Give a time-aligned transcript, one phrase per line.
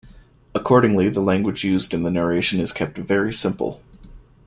[0.55, 3.83] Accordingly, the language used in the narration is kept very simple.